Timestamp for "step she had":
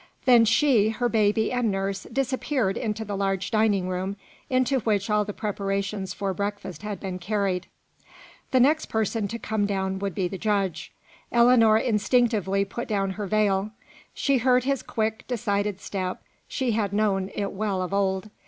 15.79-16.93